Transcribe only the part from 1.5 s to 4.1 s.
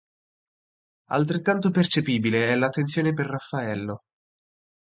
percepibile è l'attenzione per Raffaello.